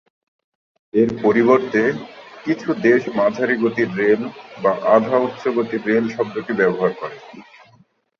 [0.93, 1.81] এর পরিবর্তে
[2.45, 4.21] কিছু দেশ মাঝারি-গতির রেল,
[4.63, 7.17] বা আধা-উচ্চ গতির রেল শব্দটি ব্যবহার করে।